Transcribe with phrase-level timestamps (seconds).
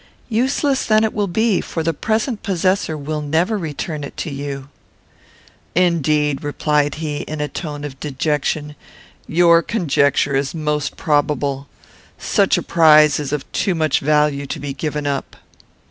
[0.29, 4.67] "Useless then it will be, for the present possessor will never return it to you."
[5.75, 8.75] "Indeed," replied he, in a tone of dejection,
[9.27, 11.67] "your conjecture is most probable.
[12.17, 15.35] Such a prize is of too much value to be given up."